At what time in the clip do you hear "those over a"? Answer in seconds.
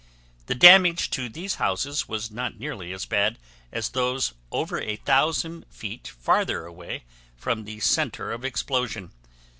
3.89-4.95